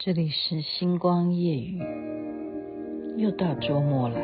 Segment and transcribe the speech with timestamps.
[0.00, 1.82] 这里是星光夜语，
[3.16, 4.14] 又到周末了。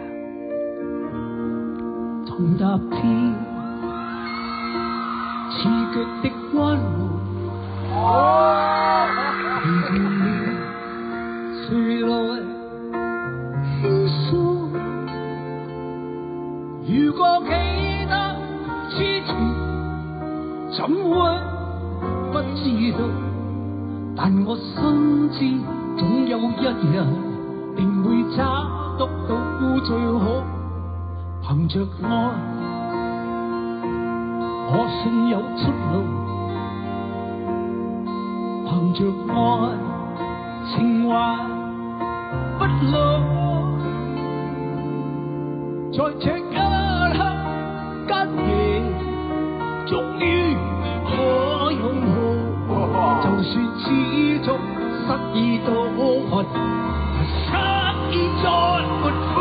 [2.24, 3.02] 从踏遍
[5.50, 7.18] 刺脚的弯路，
[9.58, 10.30] 疲倦了，
[11.66, 11.66] 谁
[12.06, 12.14] 来
[13.82, 14.70] 倾诉？
[16.86, 17.50] 如果记
[18.06, 18.14] 得
[18.90, 18.96] 之
[19.26, 19.34] 前，
[20.70, 21.18] 怎会
[22.30, 22.62] 不知
[22.92, 23.23] 道？
[24.16, 25.38] 但我深知，
[25.98, 27.04] 总有一日
[27.76, 28.38] 定会找
[28.96, 29.30] 得到
[29.84, 30.22] 最好。
[31.42, 32.08] 凭着爱，
[34.70, 35.92] 我信有出路。
[38.64, 38.98] 凭着
[39.34, 39.34] 爱，
[40.70, 40.74] 情
[41.08, 41.12] 怀
[42.58, 42.60] 不
[42.92, 42.96] 老。
[45.92, 46.56] 在这一刻
[48.06, 48.10] 间
[53.44, 54.58] 算始终
[55.06, 55.74] 失意多
[56.30, 56.46] 困，
[57.26, 57.52] 失
[58.10, 58.12] 意
[58.42, 58.44] 再
[59.02, 59.34] 没苦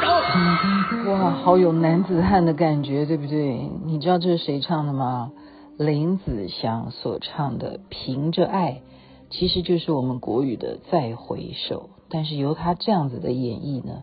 [0.00, 1.12] 恼。
[1.12, 3.68] 哇，好有男子汉的感觉，对不对？
[3.84, 5.32] 你知道这是谁唱的吗？
[5.76, 8.72] 林子祥所唱的《凭着爱》，
[9.30, 14.02] 其实就是我们国语的《再回首》，但是由他这样子的演绎呢，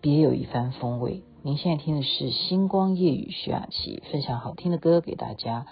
[0.00, 1.22] 别有一番风味。
[1.42, 5.66] 您现在听的是星光夜雨徐雅琪分享好听的歌给大家。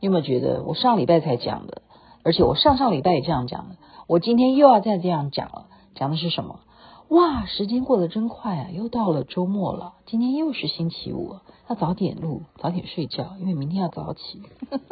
[0.00, 1.82] 你有没有觉得我上礼拜才讲的，
[2.22, 3.76] 而且我上上礼拜也这样讲的，
[4.06, 5.66] 我今天又要再这样讲了。
[5.94, 6.60] 讲的是什么？
[7.08, 9.94] 哇，时间过得真快啊，又到了周末了。
[10.06, 11.36] 今天又是星期五，
[11.68, 14.42] 要早点录，早点睡觉，因为明天要早起。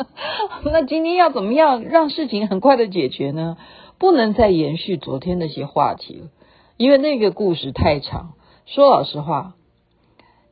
[0.64, 3.56] 那今天要怎么样让事情很快的解决呢？
[3.98, 6.28] 不能再延续昨天那些话题了，
[6.76, 8.32] 因为那个故事太长。
[8.66, 9.54] 说老实话。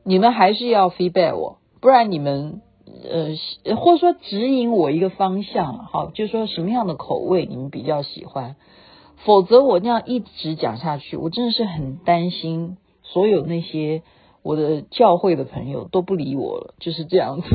[0.03, 2.61] 你们还是要 feedback 我，不然你们
[3.09, 8.55] 呃，或者说指引我一个方向，好，就是说什么样的口味你们比较喜欢，
[9.17, 14.03] 否则我那样一直讲下去，我真的是很担心所有那些
[14.43, 17.47] 我的教会的朋友都不理我了，就是这样子。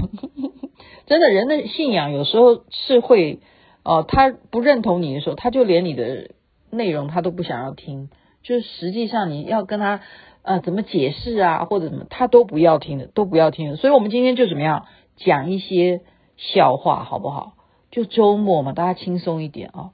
[1.07, 3.40] 真的，人的信仰有时候是会，
[3.84, 6.30] 哦、呃，他不认同你的时候，他就连你的
[6.70, 8.08] 内容他都不想要听，
[8.42, 10.01] 就是实际上你要跟他。
[10.45, 13.77] 呃，怎么解释啊，或者怎么，他都不要听的，都不要听的。
[13.77, 14.86] 所以，我们今天就怎么样
[15.17, 16.00] 讲一些
[16.36, 17.55] 笑话，好不好？
[17.90, 19.90] 就周末嘛，大家轻松一点啊。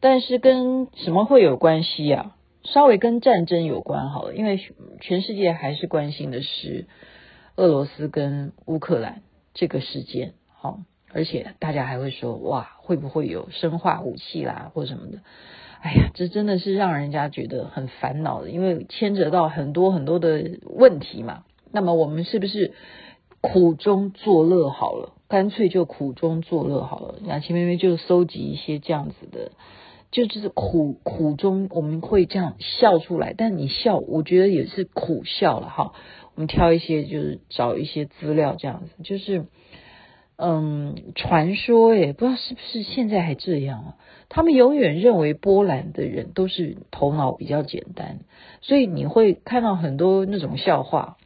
[0.00, 2.36] 但是跟什么会有关系啊？
[2.64, 4.60] 稍微跟战争有关好了，因为
[5.00, 6.86] 全世界还是关心的是
[7.56, 9.22] 俄罗斯跟乌克兰
[9.54, 10.78] 这个事件，好，
[11.12, 15.18] 而且大家还会说，哇，会不会有生化武器啦，或什么的。
[15.80, 21.42] 哎呀，这真的是让人家觉得很烦恼的，因为牵扯到很多很多的问题嘛。
[21.72, 22.74] 那么我们是不是
[23.42, 25.12] 苦中作乐好了？
[25.28, 27.16] 干脆就苦中作乐好了。
[27.26, 29.50] 雅琪妹妹就搜集一些这样子的，
[30.10, 35.92] 就是苦苦中我们会这样笑出来，但你笑，我觉得也是苦笑了哈。
[36.34, 39.44] 我们挑一些，就是找一些资料这样子，就是。
[40.44, 43.96] 嗯，传说诶，不知道是不是现在还这样啊？
[44.28, 48.20] 他们永远认为波兰的人都是头脑比较简单，
[48.60, 51.16] 所以你会看到很多那种笑话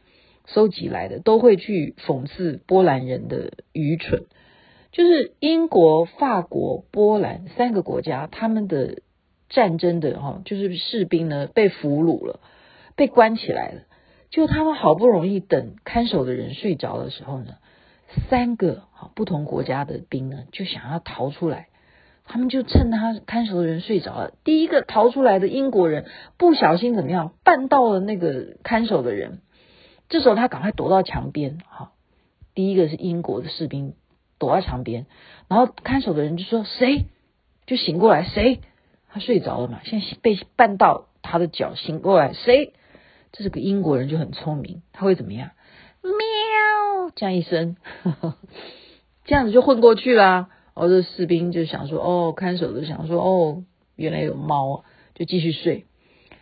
[0.47, 4.23] 收集来的，都会去讽刺波兰人的愚蠢。
[4.91, 9.01] 就是英国、法国、波兰三个国家，他们的
[9.49, 12.39] 战争的哈，就是士兵呢被俘虏了，
[12.95, 13.81] 被关起来了，
[14.31, 17.55] 就他们好不容易等看守的人睡着的时候呢。
[18.29, 18.83] 三个
[19.15, 21.67] 不同国家的兵呢，就想要逃出来。
[22.25, 26.05] 他们就趁他看守的人睡着了，第一个逃出来的英国人
[26.37, 29.39] 不小心怎么样，绊到了那个看守的人。
[30.09, 31.59] 这时候他赶快躲到墙边。
[31.67, 31.91] 哈，
[32.55, 33.93] 第一个是英国的士兵
[34.39, 35.05] 躲在墙边，
[35.47, 37.05] 然后看守的人就说：“谁？”
[37.67, 38.61] 就醒过来，谁？
[39.09, 42.73] 他睡着了嘛，现在被绊到他的脚，醒过来，谁？
[43.31, 45.51] 这是个英国人就很聪明，他会怎么样？
[46.01, 48.35] 喵，这样一声，呵呵，
[49.25, 50.49] 这样子就混过去啦。
[50.73, 53.63] 哦，这士兵就想说，哦，看守的想说，哦，
[53.95, 54.85] 原来有猫，
[55.15, 55.85] 就继续睡。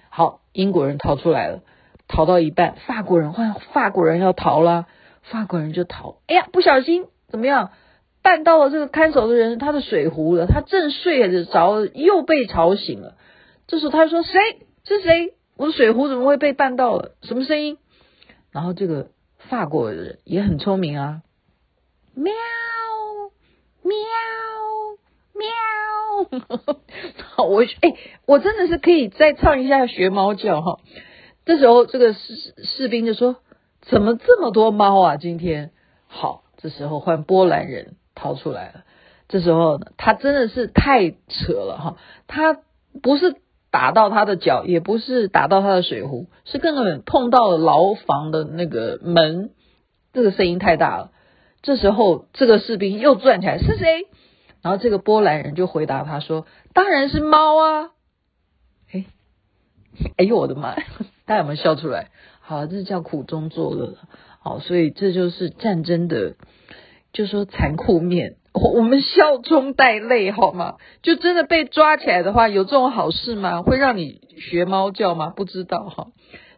[0.10, 1.64] 好，英国人逃出来了，
[2.08, 4.88] 逃到一半，法国人换法国人要逃了，
[5.24, 6.18] 法国人就逃。
[6.28, 7.72] 哎呀，不小心怎么样，
[8.24, 13.16] 绊到了这个看守的人他的水壶了，他正睡着，又被吵醒了。
[13.68, 14.40] 这时候他说：“谁？
[14.84, 15.34] 是谁？
[15.58, 17.16] 我的水壶怎么会被绊到了？
[17.22, 17.78] 什么声音？”
[18.52, 19.08] 然后这个。
[19.48, 21.22] 法国人也很聪明啊，
[22.16, 22.34] 喵
[23.84, 23.94] 喵
[25.36, 25.48] 喵，
[27.46, 27.94] 我哎，
[28.26, 30.80] 我真的是可以再唱一下学猫叫哈。
[31.46, 33.38] 这时候这个士士兵就说
[33.82, 35.18] ：“怎么这么多猫啊？
[35.18, 35.72] 今天
[36.08, 38.84] 好。”这时候换波兰人逃出来了。
[39.28, 41.98] 这时候，他真的是太扯了哈，
[42.28, 42.60] 他
[43.02, 43.36] 不是。
[43.72, 49.50] 打到他的脚，也不是打到他的水壶，是根本碰到了牢房的那个门，
[50.14, 51.12] 这个声音太大了。
[51.62, 54.08] 这时候，这个士兵又转起来，是谁？
[54.62, 57.92] 然后这个波兰人就回答他说：“当然是猫啊！”
[58.94, 59.04] 哎，
[60.16, 60.74] 哎呦我的妈！
[61.26, 62.10] 大家有没有笑出来？
[62.40, 63.96] 好，这叫苦中作乐。
[64.40, 66.36] 好，所以这就是战争的，
[67.14, 68.36] 就说残酷面。
[68.54, 70.76] 我我们笑中带泪，好吗？
[71.02, 73.64] 就真的被抓起来的话，有这种好事吗？
[73.64, 75.34] 会让你学猫叫吗？
[75.36, 76.08] 不知道哈。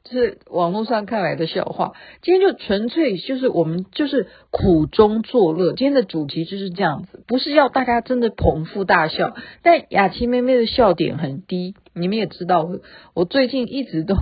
[0.09, 1.91] 是网络上看来的笑话，
[2.21, 5.73] 今天就纯粹就是我们就是苦中作乐。
[5.73, 9.35] 今天的主题就是这样子，不是要大家真的捧腹大笑。
[9.63, 12.69] 但雅琪妹妹的笑点很低，你们也知道，
[13.15, 14.15] 我最近一直都，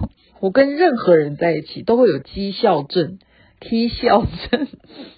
[0.45, 3.18] 我跟任何人在一起都会有讥笑症、
[3.59, 4.68] 踢笑症，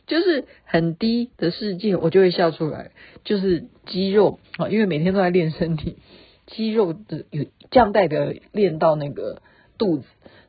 [0.08, 2.92] 就是很低的世界，我就会笑出来，
[3.26, 5.98] 就是肌肉啊，因为每天都在练身体，
[6.46, 9.42] 肌肉的有这样代表练到那个
[9.78, 10.06] 肚子。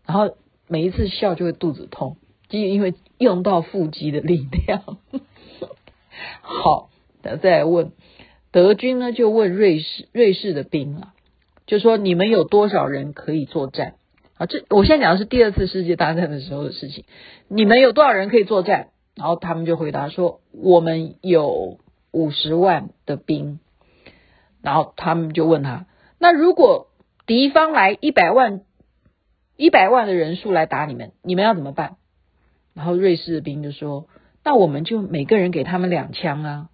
[0.07, 0.37] 然后
[0.69, 2.17] 每一次笑就会肚子痛，
[2.49, 4.99] 就因为用到腹肌的力量。
[6.41, 6.89] 好，
[7.43, 7.91] 再来问
[8.53, 11.15] 德军呢，就问瑞士瑞士的兵啊，
[11.67, 13.95] 就说你们有多少人可以作战
[14.39, 14.47] 啊？
[14.47, 17.05] 这我现在讲的是第二次世界大战的时候的事情。
[17.49, 18.89] 你们有多少人可以作战？
[19.15, 21.79] 然后他们就回答说，我们有
[22.13, 23.61] 五十万的兵。
[24.63, 25.87] 然后他们就问他，
[26.19, 26.89] 那如果
[27.27, 28.63] 敌方来一百万？
[29.57, 31.97] 一百万的人数来打你们，你们要怎么办？
[32.75, 34.07] 然后瑞士的兵就说
[34.45, 36.69] ：“那我们就每个人给他们两枪啊！”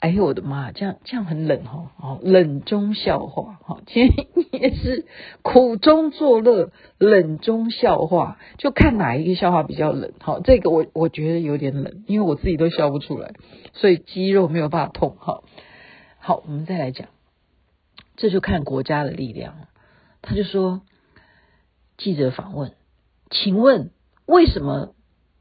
[0.00, 5.06] 哎呦我的妈，这样这样很冷哈，哦，冷中笑话哈，今天也是
[5.42, 10.12] 苦中作乐，冷中笑话，就看哪一个笑话比较冷。
[10.20, 13.32] 好，这个我我觉得有点冷，因为我自己都笑不出来，
[13.72, 15.16] 所以肌肉没有办法痛。
[15.18, 15.44] 好，
[16.18, 17.08] 好，我们再来讲，
[18.16, 19.54] 这就看国家的力量。
[20.22, 20.82] 他就说。
[21.98, 22.72] 记者访问
[23.32, 23.90] ：“请问
[24.26, 24.94] 为什么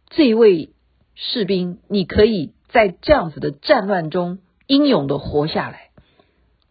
[0.08, 0.70] 这一位
[1.14, 5.90] 士兵你可以在这样子的战乱中英勇的活下来？”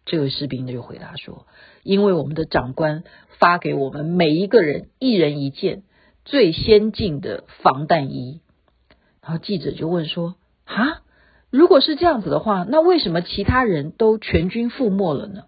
[0.05, 1.47] 这个士兵就回答说
[1.83, 3.03] ：“因为我们的长官
[3.39, 5.83] 发给我们每一个人一人一件
[6.25, 8.41] 最先进的防弹衣。”
[9.23, 11.01] 然后记者就问说：“啊，
[11.49, 15.45] 如果是这样子的话，那为什么其他人都全军覆没了呢？”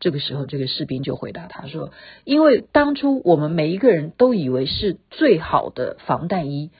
[0.00, 1.92] 这个时候，这个士兵就回答他说
[2.24, 6.70] ：“因为当初我们每一个人都以为是最好的防弹衣，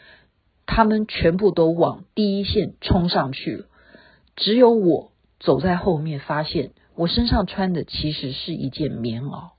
[0.64, 3.66] 他们全部都往第一线冲上去了，
[4.36, 9.50] 只有我走在后面，发现我身上穿的其实是一件棉袄。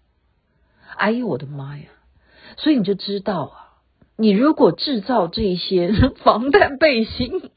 [0.98, 1.86] 哎呦，我的妈呀！
[2.58, 3.56] 所以你就知道啊，
[4.18, 5.92] 你如果制造这些
[6.24, 7.52] 防弹背心，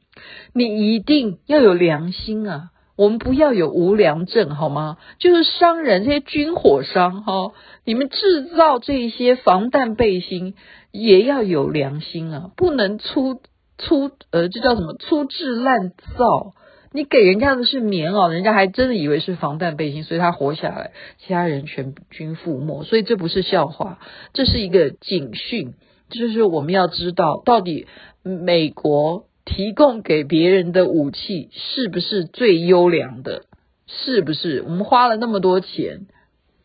[0.53, 4.97] 你一定要有良心啊。”我们不要有无良症好吗？
[5.19, 7.53] 就是商人这些军火商哈，
[7.85, 10.55] 你们制造这些防弹背心
[10.93, 13.43] 也要有良心啊，不能粗
[13.77, 16.55] 粗呃，这叫什么粗制滥造？
[16.97, 22.83] 你给人家的是棉袄，人家还真的以为是防弹背心，所以他活下来，其他人全军覆没。
[22.83, 24.01] 所以这不是笑话，
[24.33, 25.75] 这是一个警讯，
[26.11, 27.87] 就是我们要知道到底
[28.25, 29.27] 美国。
[29.49, 33.45] 提供给别人的武器是不是最优良的？
[33.87, 34.61] 是不是？
[34.63, 36.09] 我们花了那么多钱，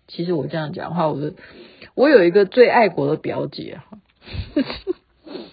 [0.08, 1.32] 其实我这样讲话，我
[1.94, 4.00] 我有一个最爱国的表姐哈，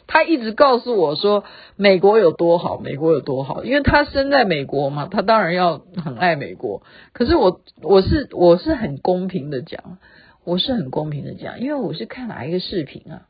[0.07, 1.45] 他一直告诉我说
[1.77, 6.83] 美国有多好，美国有多好，因为他生在美国嘛，他当然要很爱美国。
[7.13, 9.99] 可是我我是我是很公平的讲，
[10.45, 13.27] 我是很公平的讲，因为我是看哪一个视频啊，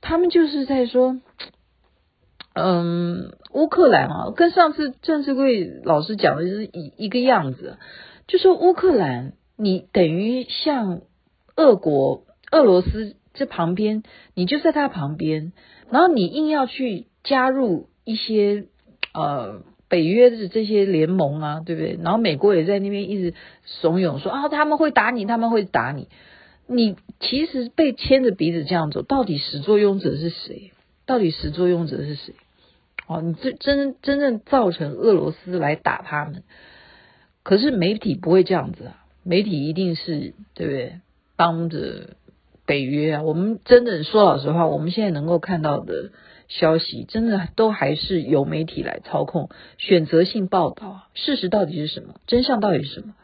[0.00, 1.20] 他们就是在说。
[2.58, 7.76] 嗯，乌克兰啊，跟上次郑志贵老师讲的是一一个样子，
[8.26, 11.02] 就说乌克兰，你等于像
[11.54, 14.02] 俄国、俄罗斯这旁边，
[14.34, 15.52] 你就在他旁边，
[15.90, 18.64] 然后你硬要去加入一些
[19.14, 21.98] 呃北约的这些联盟啊，对不对？
[22.02, 26.08] 然后美国也在那边一直怂恿说啊，他们会打你，他们会打你，
[26.66, 30.72] 你其实被牵着鼻子这样走，到底始作俑者是谁？
[31.06, 32.34] 到底始作俑者是谁？
[33.06, 36.42] 哦，你这真真正造成俄罗斯来打他们，
[37.44, 41.00] 可是媒体不会这样子啊，媒体一定是对不对？
[41.38, 42.16] 帮着
[42.66, 46.10] 北约啊，我们真的说老实话，我们现在能够看到的
[46.48, 51.08] 消息，真的都还是由媒体来操控，选择性报道啊。
[51.14, 52.16] 事实到底是什么？
[52.26, 53.14] 真相到底是什么？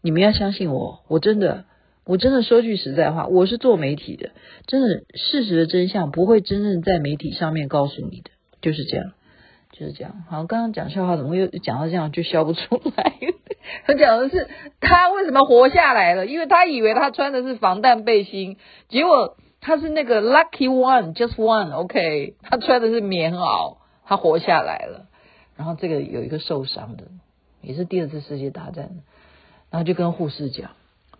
[0.00, 1.64] 你们要相信我，我真的，
[2.04, 4.30] 我真的说句实在话，我是做媒体的，
[4.66, 9.12] 真的事实的真相不会真正在媒体上面告诉你的，就是这样。
[9.72, 13.12] 就是这样，好，刚刚讲笑话怎么又讲到这样就笑不出来？
[13.86, 14.48] 他 讲的是
[14.80, 18.56] 他为什么活下来了，因为他以为他穿的是防弹背心，
[18.88, 25.06] 结果他是那个 lucky one，just one，OK，他穿的是棉袄，他活下来了。
[25.56, 27.04] 然后这个有一个受伤的，
[27.62, 28.90] 也是第二次世界大战，
[29.70, 30.70] 然后就跟护士讲，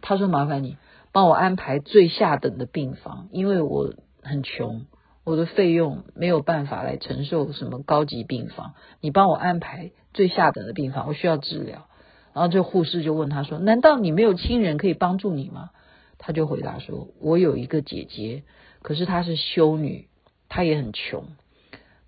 [0.01, 0.77] 他说麻烦你
[1.13, 4.87] 帮我安排最下等的病房，因为我很穷。
[5.25, 11.89] 我的费用没有办法来承受什么高级病房，你帮我安排最下等的病房，我需要治疗。
[12.37, 15.71] 然后这护士就问他说：“难道你没有亲人可以帮助你吗？”
[16.19, 18.43] 他就回答说：“我有一个姐姐，
[18.83, 20.09] 可是她是修女，
[20.51, 21.29] 她也很穷。”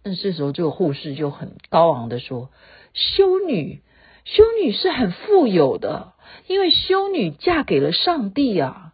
[0.04, 2.50] 但这时候这个护士就很高昂的说
[2.92, 3.80] ：“修女，
[4.26, 6.12] 修女是很富有的，
[6.46, 8.92] 因为修女嫁给了上帝啊。”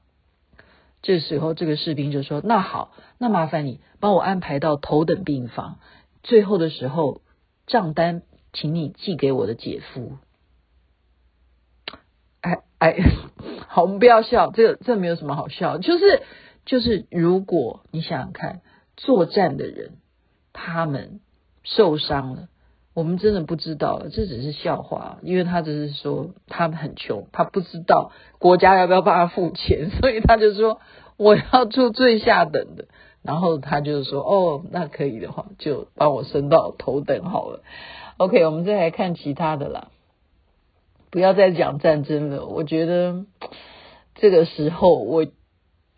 [1.03, 5.81] 这时候，这个士兵就说：“那好，那麻烦你帮我安排到头等病房。
[6.23, 7.23] 最后的时候，
[7.67, 8.23] 账单
[8.53, 10.13] 请你寄给我的姐夫。”
[12.85, 12.97] 哎，
[13.69, 15.79] 好，我们不要笑，这个这没有什么好笑。
[15.79, 16.23] 就是
[16.67, 18.61] 就是，如果你想想看，
[18.97, 19.93] 作战的人
[20.53, 21.21] 他们
[21.63, 22.49] 受伤了，
[22.93, 30.81] 我们真的不知道了，这只是笑话，因为他只是说他们很穷，他不知道国家要不要帮他付钱， 所以他就说。
[31.17, 32.87] 我要住最下等的，
[33.23, 37.61] 然后他就说：“哦，那可以的话，就帮我升到头等好了。”
[38.19, 39.93] OK，我们再来看其他的啦，
[41.15, 42.45] 不要再讲战争了。
[42.45, 43.25] 我觉得
[44.17, 45.25] 这个时候我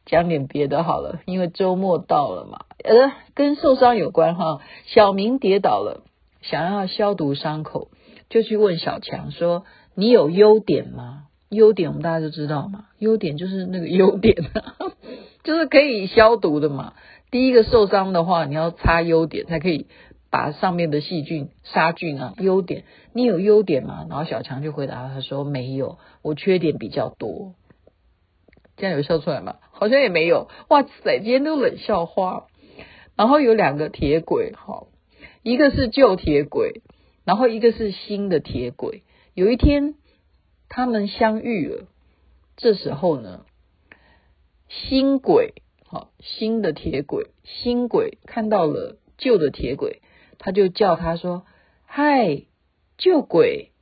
[0.04, 2.66] 讲点别的好了，因为周末到了嘛。
[2.84, 4.60] 呃，跟受伤有关哈。
[4.84, 6.02] 小明跌倒了，
[6.42, 7.88] 想要消毒伤口，
[8.28, 9.64] 就去问小强说
[9.96, 14.34] ：“你有优点吗？”优点我们大家都知道嘛，优点就是那个优碘，
[15.44, 16.92] 就是可以消毒的嘛。
[17.30, 19.86] 第一个受伤的话，你要擦优点才可以
[20.30, 22.34] 把上面的细菌杀菌啊。
[22.38, 24.06] 优点，你有优点吗？
[24.08, 27.54] 然后小强就回答他说没有，我缺点比较多。
[28.76, 29.56] 这样有笑出来吗？
[29.72, 30.48] 好像也没有。
[30.68, 32.46] 哇塞，今天都冷笑话。
[33.16, 34.88] 然后有两个铁轨，好，
[35.42, 36.82] 一个是旧铁轨，
[37.24, 39.02] 然后一个是新的铁轨。
[39.34, 39.94] 有一天。
[40.68, 41.86] 他们相遇了，
[42.56, 43.46] 这时候呢，
[44.68, 45.54] 新轨，
[45.86, 50.02] 好，新的铁轨，新轨看到了旧的铁轨，
[50.38, 51.44] 他就叫他说
[51.86, 52.42] ：“嗨，
[52.96, 53.72] 旧轨。”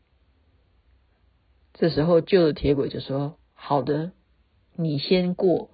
[1.75, 4.13] 这时候旧的铁轨就说：“好的，
[4.77, 5.71] 你先过。”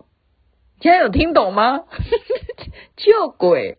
[0.80, 1.84] 现在有听懂吗？
[2.96, 3.76] 旧轨，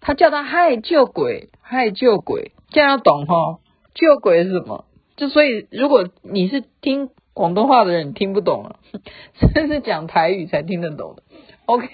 [0.00, 3.58] 他叫他嗨，旧轨，嗨，旧轨，这样要懂哈？
[3.94, 4.84] 旧轨是什么？
[5.16, 8.78] 就所以，如果你是听广东话的人，你听不懂了，
[9.52, 11.24] 这是讲台语才听得懂的。
[11.66, 11.88] OK，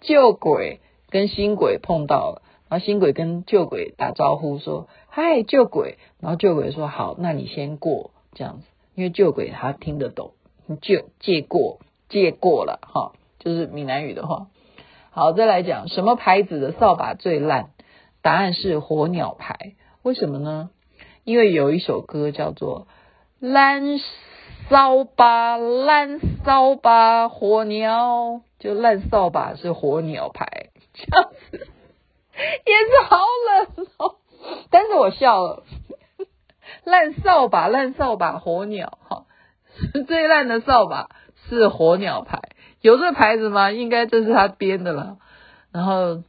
[0.00, 0.80] 旧轨
[1.10, 10.32] 跟新轨碰到了，然后新鬼跟旧鬼打招呼说：“嗨，旧鬼。”然后旧鬼说：“好，那你先过。”这样子，因为旧鬼他听得懂，
[10.80, 14.48] 就借过借过了哈，就是闽南语的话。
[15.10, 17.70] 好，再来讲什么牌子的扫把最烂？
[18.20, 19.74] 答案是火鸟牌。
[20.02, 20.70] 为什么呢？
[21.24, 22.86] 因为有一首歌叫做
[23.48, 23.98] 《烂
[24.68, 31.68] 扫把烂扫把火鸟》，就烂扫把是火鸟牌，这样子
[32.64, 34.16] 也是好冷哦。
[34.70, 35.64] 但是我笑了，
[36.84, 39.24] 烂扫把烂扫把火鸟，哈，
[40.06, 41.08] 最烂的扫把
[41.48, 42.40] 是火鸟牌，
[42.80, 43.70] 有这牌子吗？
[43.70, 45.18] 应该这是他编的了。
[45.72, 46.22] 然后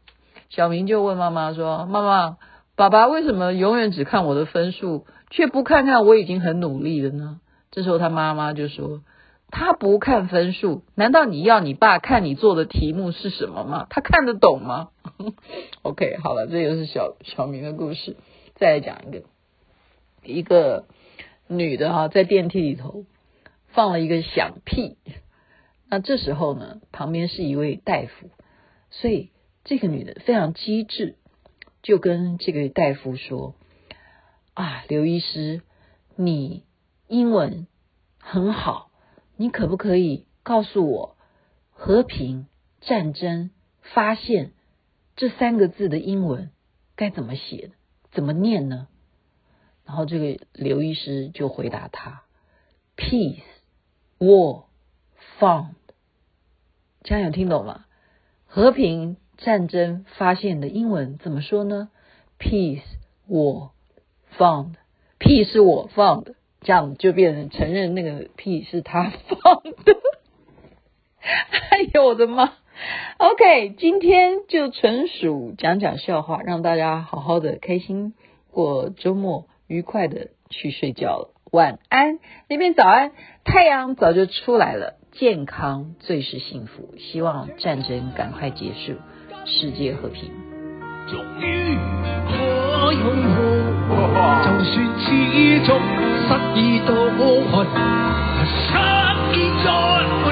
[0.50, 2.38] 小明就问妈妈说：“妈妈。”
[2.78, 7.40] 爸爸为什么永远只看我的分数，却不看看我已经很努力了呢？
[7.72, 9.02] 这时候他妈妈就说
[9.50, 13.88] ：“他不看分数，难道你要你爸看你做的题目是什么吗？
[13.90, 14.90] 他看得懂吗？
[15.84, 18.18] ”OK，好了，这就是小小明的故事。
[18.56, 19.24] 再来讲一个，
[20.24, 20.86] 一个
[21.48, 23.06] 女的哈，在电梯里头
[23.68, 24.98] 放了一个响屁。
[25.90, 28.30] 那这时候呢，旁边是一位大夫，
[28.92, 29.32] 所以
[29.64, 31.16] 这个女的非常机智。
[31.84, 33.56] 就跟这个大夫说
[34.56, 35.62] ：“啊，刘医师，
[36.18, 36.64] 你
[37.08, 37.66] 英文
[38.20, 38.87] 很好，
[39.38, 41.16] 你可不可以告诉我
[41.72, 42.48] ‘和平、
[42.82, 43.52] 战争、
[43.82, 44.52] 发现’
[45.16, 46.52] 这三个字的英文
[46.96, 47.72] 该怎么写，
[48.12, 48.88] 怎么念呢？”
[49.86, 52.24] 然后这个刘医师就回答他
[52.98, 53.42] ：“Peace,
[54.20, 54.66] War,
[55.40, 55.76] Found。”
[57.04, 57.86] 这样有听懂吗？
[58.46, 59.18] 和平。
[59.38, 61.92] 战争发现的英文怎么说呢
[62.40, 62.82] ？Peace,
[63.30, 63.70] war,
[64.36, 64.74] found.
[65.20, 66.34] Peace 是我 found，
[66.68, 69.96] 这样就变成承认那个屁是他放的。
[71.72, 72.56] 哎呦我的妈
[73.20, 78.16] ！OK，今天就纯属讲讲笑话，让大家好好的开心
[78.52, 81.30] 过周末，愉快的去睡觉了。
[81.54, 82.20] 晚安，
[82.50, 83.14] 那边早安，
[83.46, 86.96] 太阳早就出来了，健康最是幸福。
[86.98, 88.96] 希望战争赶快结束，
[89.46, 90.47] 世界和平。
[91.10, 91.80] 终于
[92.28, 92.36] 可
[92.92, 93.06] 拥
[93.88, 95.08] 抱，就算始
[95.66, 95.80] 终
[96.28, 96.92] 失意到，
[98.46, 98.76] 失
[99.32, 99.34] 意
[99.64, 99.68] 再
[100.20, 100.28] 苦。